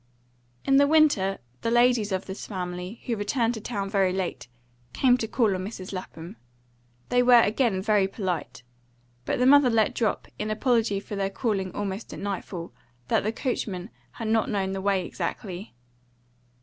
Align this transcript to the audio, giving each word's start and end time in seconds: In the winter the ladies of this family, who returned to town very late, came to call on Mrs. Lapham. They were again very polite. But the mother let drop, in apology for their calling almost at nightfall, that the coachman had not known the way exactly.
In 0.65 0.77
the 0.77 0.87
winter 0.87 1.37
the 1.61 1.69
ladies 1.69 2.11
of 2.11 2.25
this 2.25 2.47
family, 2.47 3.03
who 3.05 3.15
returned 3.15 3.53
to 3.53 3.61
town 3.61 3.87
very 3.87 4.11
late, 4.11 4.47
came 4.93 5.15
to 5.19 5.27
call 5.27 5.53
on 5.53 5.63
Mrs. 5.63 5.93
Lapham. 5.93 6.37
They 7.09 7.21
were 7.21 7.41
again 7.41 7.83
very 7.83 8.07
polite. 8.07 8.63
But 9.25 9.37
the 9.37 9.45
mother 9.45 9.69
let 9.69 9.93
drop, 9.93 10.27
in 10.39 10.49
apology 10.49 10.99
for 10.99 11.15
their 11.15 11.29
calling 11.29 11.71
almost 11.75 12.13
at 12.15 12.19
nightfall, 12.19 12.73
that 13.09 13.21
the 13.23 13.31
coachman 13.31 13.91
had 14.13 14.29
not 14.29 14.49
known 14.49 14.71
the 14.71 14.81
way 14.81 15.05
exactly. 15.05 15.75